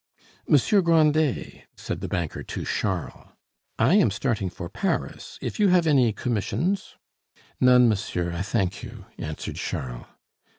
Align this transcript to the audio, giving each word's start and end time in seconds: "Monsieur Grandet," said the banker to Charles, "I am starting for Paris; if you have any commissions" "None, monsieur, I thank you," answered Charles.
"Monsieur 0.49 0.81
Grandet," 0.81 1.65
said 1.75 2.01
the 2.01 2.07
banker 2.07 2.41
to 2.41 2.65
Charles, 2.65 3.29
"I 3.77 3.93
am 3.93 4.09
starting 4.09 4.49
for 4.49 4.67
Paris; 4.67 5.37
if 5.43 5.59
you 5.59 5.67
have 5.67 5.85
any 5.85 6.11
commissions" 6.11 6.95
"None, 7.61 7.87
monsieur, 7.87 8.31
I 8.33 8.41
thank 8.41 8.81
you," 8.81 9.05
answered 9.19 9.57
Charles. 9.57 10.07